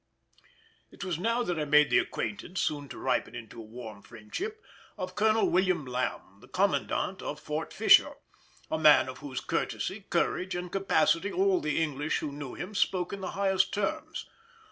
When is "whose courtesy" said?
9.19-10.07